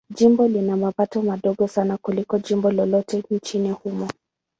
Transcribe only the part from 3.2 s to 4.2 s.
nchini humo.